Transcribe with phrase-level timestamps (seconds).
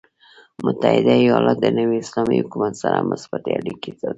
[0.65, 4.09] متحده ایالات د نوي اسلامي حکومت سره مثبتې اړیکې ساتي.